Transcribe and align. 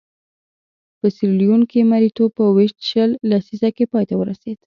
په 0.99 1.07
سیریلیون 1.15 1.61
کې 1.71 1.89
مریتوب 1.91 2.29
په 2.37 2.43
ویشت 2.55 2.79
شل 2.89 3.09
لسیزه 3.31 3.69
کې 3.75 3.85
پای 3.91 4.05
ته 4.09 4.15
ورسېد. 4.17 4.57